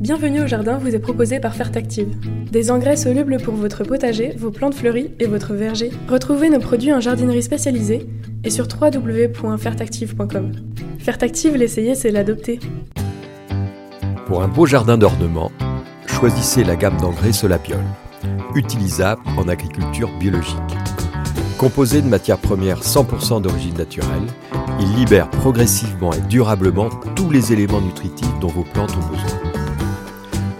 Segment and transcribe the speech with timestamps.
[0.00, 2.08] Bienvenue au jardin vous est proposé par Fertactive.
[2.50, 5.90] Des engrais solubles pour votre potager, vos plantes fleuries et votre verger.
[6.08, 8.08] Retrouvez nos produits en jardinerie spécialisée
[8.42, 10.52] et sur www.fertactive.com.
[11.00, 12.60] Fertactive, l'essayer, c'est l'adopter.
[14.24, 15.52] Pour un beau jardin d'ornement,
[16.06, 17.84] choisissez la gamme d'engrais Solapiol,
[18.54, 20.56] utilisable en agriculture biologique.
[21.58, 24.28] Composé de matières premières 100% d'origine naturelle,
[24.80, 29.49] il libère progressivement et durablement tous les éléments nutritifs dont vos plantes ont besoin.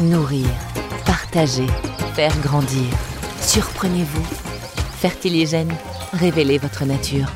[0.00, 0.46] Nourrir,
[1.04, 1.66] partager,
[2.14, 2.84] faire grandir.
[3.40, 4.26] Surprenez-vous.
[5.00, 5.72] Fertiligène,
[6.12, 7.26] révélez votre nature.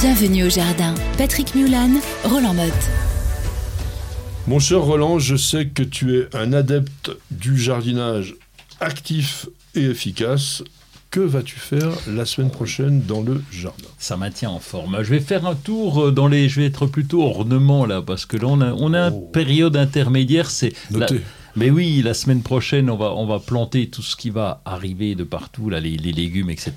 [0.00, 0.94] Bienvenue au jardin.
[1.18, 1.90] Patrick Mulan,
[2.24, 2.72] Roland Motte.
[4.46, 8.34] Mon cher Roland, je sais que tu es un adepte du jardinage
[8.80, 10.62] actif et efficace.
[11.10, 13.88] Que vas-tu faire la semaine prochaine dans le jardin?
[13.98, 14.98] Ça maintient en forme.
[15.02, 16.48] Je vais faire un tour dans les.
[16.48, 19.14] Je vais être plutôt ornement là, parce que là on a, on a Oh.
[19.26, 20.50] une période intermédiaire.
[20.50, 21.20] C'est la- Notez.
[21.56, 25.14] Mais oui, la semaine prochaine, on va, on va planter tout ce qui va arriver
[25.14, 26.74] de partout, là, les, les légumes, etc.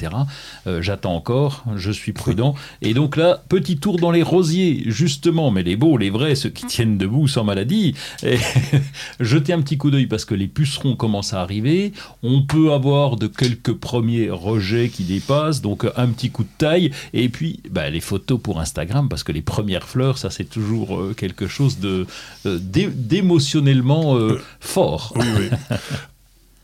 [0.68, 2.56] Euh, J'attends encore, je suis prudent.
[2.82, 6.50] Et donc là, petit tour dans les rosiers, justement, mais les beaux, les vrais, ceux
[6.50, 7.94] qui tiennent debout sans maladie.
[8.24, 8.38] Et
[9.20, 11.92] jetez un petit coup d'œil parce que les pucerons commencent à arriver.
[12.24, 16.92] On peut avoir de quelques premiers rejets qui dépassent, donc un petit coup de taille.
[17.14, 20.98] Et puis, bah, les photos pour Instagram, parce que les premières fleurs, ça c'est toujours
[20.98, 22.06] euh, quelque chose de
[22.46, 25.14] euh, d'é- d'émotionnellement euh, fort.
[25.16, 25.78] Oui, oui.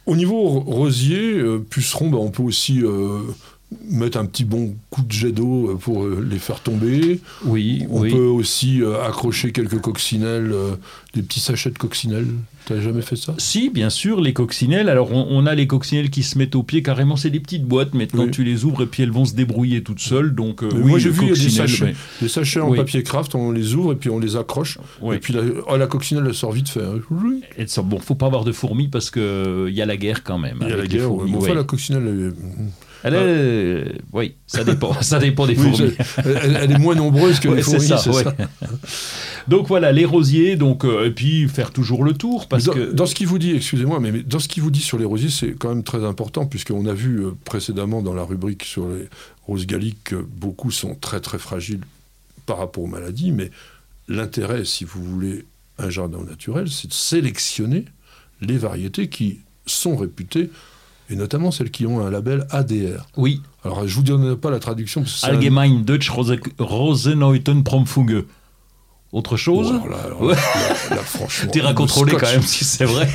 [0.06, 3.22] Au niveau ro- rosier, euh, puceron, bah, on peut aussi euh,
[3.90, 7.20] mettre un petit bon coup de jet d'eau euh, pour euh, les faire tomber.
[7.46, 8.12] Oui, On oui.
[8.12, 10.54] peut aussi euh, accrocher quelques coccinelles,
[11.14, 12.28] des petits sachets de coccinelles.
[12.68, 13.36] T'as jamais fait ça?
[13.38, 14.90] Si, bien sûr, les coccinelles.
[14.90, 17.16] Alors, on, on a les coccinelles qui se mettent au pied carrément.
[17.16, 17.94] C'est des petites boîtes.
[17.94, 18.32] Maintenant, Oui.
[18.32, 20.34] tu les ouvres et puis elles vont se débrouiller toutes seules.
[20.34, 22.70] Donc, euh, oui, moi j'ai vu il y a des sachets, mais- des sachets en
[22.70, 22.78] Oui.
[22.78, 24.80] papier craft, on les ouvre et puis on les accroche.
[25.14, 26.82] Et puis la, ah, la coccinelle elle sort vite fait.
[26.82, 27.00] hein.
[27.58, 30.24] Et ça- bon, faut pas avoir de fourmis parce que il y a la guerre
[30.24, 30.58] quand même.
[30.62, 31.10] Il y a la guerre.
[31.12, 31.54] mais enfin, ouais.
[31.56, 32.34] la coccinelle, elle,
[33.04, 34.94] Elle est- euh, oui, ça dépend.
[35.02, 35.94] ça dépend des fourmis.
[36.18, 38.24] elle- elle est moins nombreuse que Ouais, les fourmis, ça, ouais.
[38.24, 38.36] ça.
[39.48, 40.56] Donc voilà, les rosiers.
[40.56, 43.40] Donc euh, et puis faire toujours le tour parce dans, que dans ce qu'il vous
[43.40, 45.84] dit, excusez-moi, mais, mais dans ce qu'il vous dit sur les rosiers, c'est quand même
[45.84, 49.08] très important, puisqu'on a vu euh, précédemment dans la rubrique sur les
[49.48, 51.82] roses galliques que beaucoup sont très très fragiles
[52.46, 53.52] par rapport aux maladies, mais
[54.08, 55.46] l'intérêt, si vous voulez
[55.78, 57.86] un jardin naturel, c'est de sélectionner
[58.42, 60.50] les variétés qui sont réputées,
[61.10, 63.06] et notamment celles qui ont un label ADR.
[63.18, 65.02] oui, Alors, je vous donne pas la traduction.
[65.02, 66.10] parce que c'est un- Allgemein Deutsch.
[69.12, 70.34] Autre chose Oh, là, Ouais.
[70.90, 71.62] là, franchement, T'es
[72.12, 72.22] scotch.
[72.22, 73.08] quand même si c'est vrai.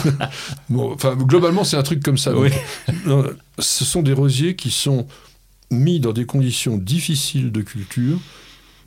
[0.68, 2.36] Bon, enfin, globalement, c'est un truc comme ça.
[2.36, 2.50] Oui.
[3.58, 5.06] ce sont des rosiers qui sont
[5.70, 8.18] mis dans des conditions difficiles de culture,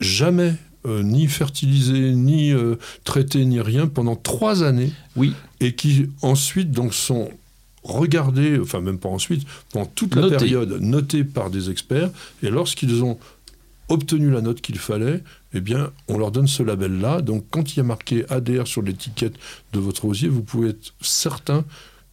[0.00, 0.54] jamais
[0.86, 6.70] euh, ni fertilisés, ni euh, traités, ni rien, pendant trois années, Oui, et qui ensuite
[6.70, 7.28] donc sont
[7.86, 12.10] regardés, enfin même pas ensuite, pendant toute la période, notés par des experts,
[12.42, 13.18] et lorsqu'ils ont
[13.88, 15.22] obtenu la note qu'il fallait,
[15.54, 17.22] eh bien, on leur donne ce label-là.
[17.22, 19.34] Donc, quand il y a marqué ADR sur l'étiquette
[19.72, 21.64] de votre rosier, vous pouvez être certain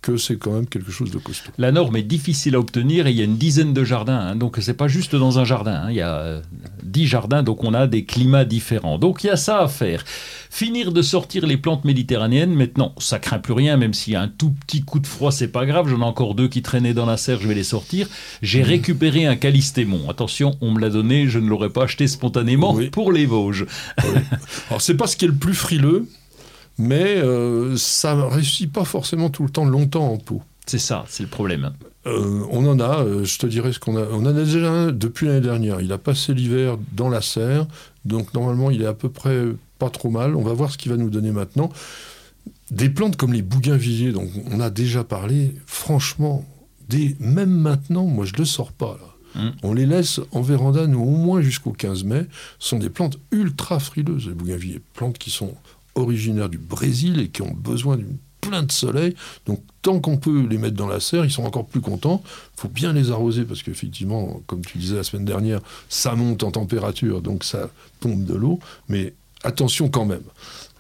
[0.03, 1.50] que c'est quand même quelque chose de costaud.
[1.58, 4.19] La norme est difficile à obtenir et il y a une dizaine de jardins.
[4.19, 5.84] hein, donc c'est pas juste dans un jardin.
[5.86, 6.41] hein, il y a euh,
[6.84, 9.00] dix jardins, donc on a des climats différents.
[9.00, 10.03] Donc il y a ça à faire.
[10.52, 12.53] Finir de sortir les plantes méditerranéennes.
[12.53, 15.31] Maintenant, ça craint plus rien, même s'il y a un tout petit coup de froid,
[15.31, 15.88] c'est pas grave.
[15.88, 18.08] J'en ai encore deux qui traînaient dans la serre, je vais les sortir.
[18.44, 18.66] J'ai Mmh.
[18.68, 20.09] récupéré un calistémon.
[20.09, 22.90] Attention, on me l'a donné, je ne l'aurais pas acheté spontanément Oui.
[22.90, 23.66] pour les Vosges.
[24.70, 26.08] Alors, c'est pas ce qui est le plus frileux,
[26.78, 30.41] mais euh, ça ne réussit pas forcément tout le temps longtemps en pot.
[30.66, 31.73] C'est ça, c'est le problème.
[32.05, 34.05] Euh, on en a, euh, je te dirais ce qu'on a.
[34.11, 35.81] On en a déjà un depuis l'année dernière.
[35.81, 37.67] Il a passé l'hiver dans la serre,
[38.05, 39.46] donc normalement il est à peu près
[39.79, 40.35] pas trop mal.
[40.35, 41.70] On va voir ce qu'il va nous donner maintenant.
[42.72, 46.46] Des plantes comme les bougainvilliers, donc on a déjà parlé, franchement,
[46.90, 49.14] des, même maintenant, moi je ne le sors pas là.
[49.35, 49.49] Mm.
[49.64, 52.26] On les laisse en véranda, nous, au moins jusqu'au 15 mai.
[52.59, 54.81] Ce sont des plantes ultra frileuses, les bougainvilliers.
[54.93, 55.53] Plantes qui sont
[55.95, 59.16] originaires du Brésil et qui ont besoin d'une plein de soleil.
[59.45, 62.22] Donc, tant qu'on peut les mettre dans la serre, ils sont encore plus contents.
[62.57, 66.43] Il faut bien les arroser parce qu'effectivement, comme tu disais la semaine dernière, ça monte
[66.43, 67.69] en température, donc ça
[67.99, 68.59] pompe de l'eau.
[68.90, 69.13] Mais
[69.43, 70.23] attention quand même.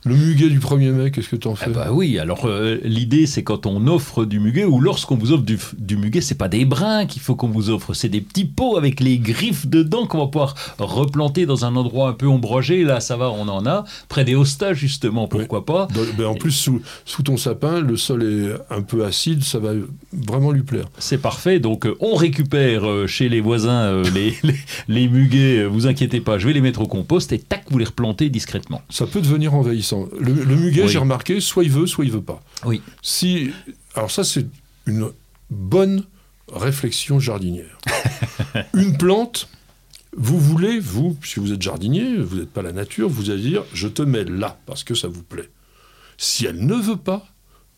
[0.05, 2.77] Le muguet du 1er mai, qu'est-ce que tu en Ah fais bah oui, alors euh,
[2.83, 6.35] l'idée c'est quand on offre du muguet ou lorsqu'on vous offre du, du muguet, c'est
[6.37, 9.65] pas des brins qu'il faut qu'on vous offre, c'est des petits pots avec les griffes
[9.67, 12.83] dedans qu'on va pouvoir replanter dans un endroit un peu ombragé.
[12.83, 13.85] Là, ça va, on en a.
[14.09, 15.87] Près des hostas, justement, pourquoi pas.
[15.93, 19.59] Dans- ben, en plus, sous, sous ton sapin, le sol est un peu acide, ça
[19.59, 19.71] va
[20.11, 20.85] vraiment lui plaire.
[20.99, 21.59] C'est parfait.
[21.59, 24.55] Donc, euh, on récupère euh, chez les voisins euh, les, les,
[24.87, 25.65] les muguets.
[25.65, 28.81] Vous inquiétez pas, je vais les mettre au compost et tac, vous les replantez discrètement.
[28.89, 29.92] Ça peut devenir envahissant.
[30.19, 30.89] Le, le muguet, Oui.
[30.89, 32.41] j'ai remarqué, soit il veut, soit il veut pas.
[32.65, 32.81] Oui.
[33.01, 33.51] Si,
[33.95, 34.45] alors ça, c'est
[34.85, 35.09] une
[35.49, 36.03] bonne
[36.51, 37.77] réflexion jardinière.
[38.73, 39.47] une plante,
[40.15, 43.63] vous voulez, vous, puisque vous êtes jardinier, vous n'êtes pas la nature, vous allez dire,
[43.73, 45.49] je te mets là, parce que ça vous plaît.
[46.17, 47.25] Si elle ne veut pas,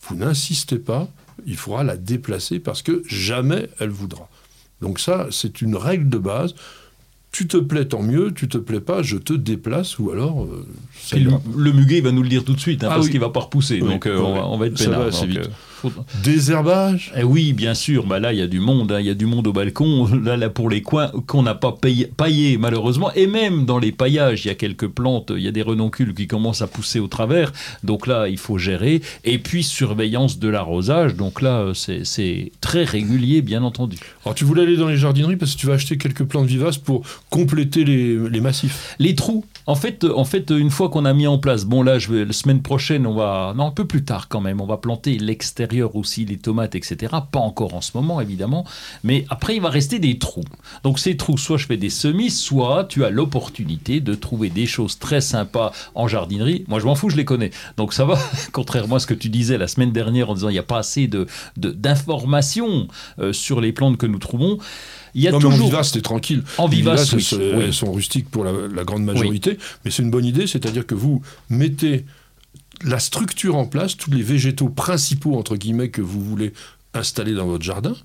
[0.08, 1.08] vous n'insistez pas,
[1.46, 4.30] il faudra la déplacer, parce que jamais elle voudra.
[4.82, 6.54] Donc ça, c'est une règle de base.
[7.38, 8.32] Tu te plais, tant mieux.
[8.34, 10.44] Tu te plais pas, je te déplace, ou alors...
[10.46, 10.66] euh,
[11.02, 13.12] ça le, muguet, il va nous le dire tout de suite, hein, Ah parce oui.
[13.12, 13.82] qu'il va pas repousser.
[13.82, 15.02] Oui, donc, euh, on, va, on va être peinard.
[15.02, 15.40] va assez donc, vite.
[15.40, 15.50] euh,
[15.82, 15.92] faut-
[16.24, 17.12] Désherbage?
[17.18, 18.06] Eh oui, bien sûr.
[18.06, 18.92] Bah là, il y a du monde.
[18.92, 19.00] hein.
[19.00, 20.08] Il y a du monde au balcon.
[20.24, 23.12] Là, là pour les coins qu'on n'a pas payé- paillé, malheureusement.
[23.16, 25.32] Et même dans les paillages, il y a quelques plantes.
[25.36, 27.52] Il y a des renoncules qui commencent à pousser au travers.
[27.84, 29.02] Donc là, il faut gérer.
[29.26, 31.16] Et puis, surveillance de l'arrosage.
[31.16, 33.98] Donc là, euh, c'est très régulier, bien entendu.
[34.24, 36.78] Alors, tu voulais aller dans les jardineries parce que tu vas acheter quelques plantes vivaces
[36.78, 37.04] pour
[37.36, 38.96] compléter les, massifs.
[38.98, 39.44] Les trous.
[39.68, 42.14] En fait, euh, en fait, une fois qu'on a mis en place, bon là, je
[42.14, 44.78] vais, la semaine prochaine, on va, non, un peu plus tard quand même, on va
[44.78, 47.14] planter l'extérieur aussi, les tomates, etc.
[47.32, 48.66] Pas encore en ce moment, évidemment,
[49.04, 50.46] mais après, il va rester des trous.
[50.84, 54.66] Donc ces trous, soit je fais des semis, soit tu as l'opportunité de trouver des
[54.66, 56.64] choses très sympas en jardinerie.
[56.70, 57.52] Moi, je m'en fous, je les connais.
[57.76, 58.18] Donc ça va,
[58.54, 60.80] contrairement à ce que tu disais la semaine dernière en disant il n'y a pas
[60.80, 61.28] assez de-
[61.58, 62.88] d'informations
[63.20, 64.58] euh, sur les plantes que nous trouvons.
[65.16, 66.44] Il y a non, mais en vivace, c'était tranquille.
[66.58, 67.62] En vivace, vivaces, oui.
[67.64, 70.94] elles, sont rustiques pour la, la grande majorité, mais c'est une bonne idée, c'est-à-dire que
[70.94, 72.06] vous mettez
[72.84, 76.54] la structure en place, tous les végétaux principaux, entre guillemets, que vous voulez
[76.94, 77.96] installer dans votre jardin,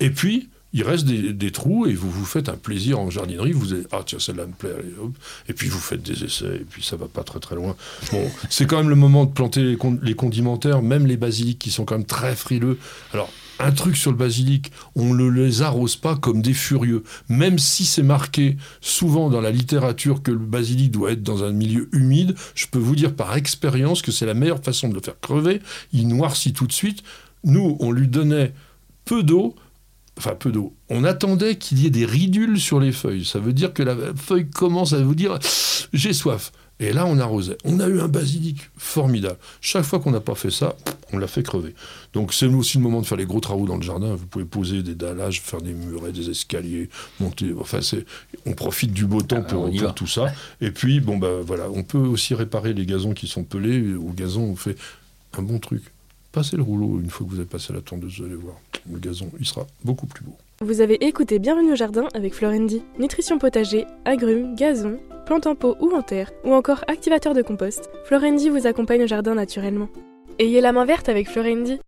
[0.00, 3.52] et puis il reste des, des trous et vous vous faites un plaisir en jardinerie.
[3.52, 5.12] Vous êtes, ah tiens, celle-là me plaît, allez, hop.
[5.48, 7.76] et puis vous faites des essais, et puis ça va pas très très loin.
[8.10, 11.84] Bon, c'est quand même le moment de planter les condimentaires, même les basiliques qui sont
[11.84, 12.78] quand même très frileux.
[13.12, 17.02] Alors, un truc sur le basilic, on ne les arrose pas comme des furieux.
[17.28, 21.52] Même si c'est marqué souvent dans la littérature que le basilic doit être dans un
[21.52, 25.00] milieu humide, je peux vous dire par expérience que c'est la meilleure façon de le
[25.00, 25.60] faire crever.
[25.92, 27.02] Il noircit tout de suite.
[27.44, 28.52] Nous, on lui donnait
[29.04, 29.54] peu d'eau,
[30.18, 30.74] enfin peu d'eau.
[30.88, 33.24] On attendait qu'il y ait des ridules sur les feuilles.
[33.24, 35.38] Ça veut dire que la feuille commence à vous dire
[35.92, 36.52] j'ai soif.
[36.82, 37.56] Et là, on arrosait.
[37.64, 39.38] On a eu un basilic formidable.
[39.60, 40.74] Chaque fois qu'on n'a pas fait ça,
[41.12, 41.76] on l'a fait crever.
[42.12, 44.16] Donc c'est aussi le moment de faire les gros travaux dans le jardin.
[44.16, 46.90] Vous pouvez poser des dallages, faire des murets, des escaliers,
[47.20, 47.54] monter.
[47.56, 48.04] Enfin, c'est,
[48.46, 50.32] on profite du beau temps Ah pour, pour tout ça.
[50.60, 53.94] Et puis, bon bah voilà, on peut aussi réparer les gazons qui sont pelés.
[53.94, 54.76] Au gazon, on fait
[55.38, 55.84] un bon truc.
[56.32, 58.56] Passez le rouleau une fois que vous avez passé la tondeuse, vous allez voir.
[58.90, 60.36] Le gazon, il sera beaucoup plus beau.
[60.60, 62.82] Vous avez écouté Bienvenue au jardin avec Florendi.
[62.98, 67.90] Nutrition potager, agrumes, gazon, plantes en pot ou en terre, ou encore activateur de compost,
[68.04, 69.88] Florendi vous accompagne au jardin naturellement.
[70.38, 71.78] Ayez la main verte avec Florendi.